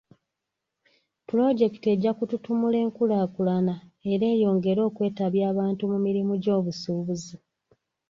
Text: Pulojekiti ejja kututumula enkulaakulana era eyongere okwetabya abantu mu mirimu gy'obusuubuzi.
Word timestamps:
Pulojekiti 1.27 1.87
ejja 1.93 2.11
kututumula 2.17 2.77
enkulaakulana 2.85 3.75
era 4.11 4.25
eyongere 4.33 4.81
okwetabya 4.89 5.43
abantu 5.51 5.83
mu 5.91 5.97
mirimu 6.05 6.33
gy'obusuubuzi. 6.43 7.35